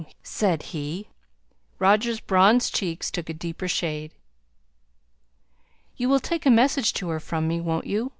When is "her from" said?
7.09-7.47